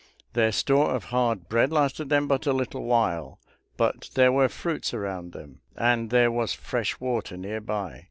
[0.33, 3.39] Their store of hard bread lasted them but a little while,
[3.77, 7.99] but there were fruits around them, and there was fresh water near by.